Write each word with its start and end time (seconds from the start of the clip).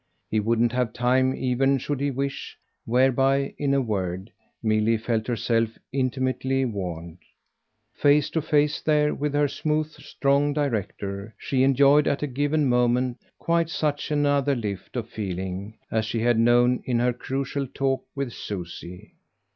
He 0.31 0.39
wouldn't 0.39 0.71
have 0.71 0.93
time 0.93 1.35
even 1.35 1.77
should 1.77 1.99
he 2.01 2.09
wish; 2.09 2.57
whereby, 2.85 3.53
in 3.59 3.71
a 3.75 3.81
word, 3.81 4.31
Milly 4.63 4.97
felt 4.97 5.27
herself 5.27 5.77
intimately 5.91 6.65
warned. 6.65 7.19
Face 7.93 8.31
to 8.31 8.41
face 8.41 8.81
there 8.81 9.13
with 9.13 9.35
her 9.35 9.47
smooth 9.47 9.91
strong 9.91 10.53
director, 10.53 11.35
she 11.37 11.61
enjoyed 11.61 12.07
at 12.07 12.23
a 12.23 12.25
given 12.25 12.67
moment 12.67 13.19
quite 13.37 13.69
such 13.69 14.09
another 14.09 14.55
lift 14.55 14.95
of 14.95 15.07
feeling 15.07 15.77
as 15.91 16.03
she 16.05 16.21
had 16.21 16.39
known 16.39 16.81
in 16.85 16.97
her 16.97 17.13
crucial 17.13 17.67
talk 17.67 18.03
with 18.15 18.33
Susie. 18.33 19.13